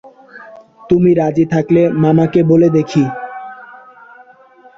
তুই 0.89 1.11
রাজি 1.13 1.45
থাকলে 1.45 1.81
মামাকে 2.03 2.41
বলে 2.43 2.67
দেখি। 2.69 3.03